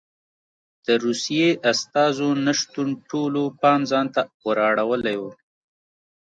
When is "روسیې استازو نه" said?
1.05-2.53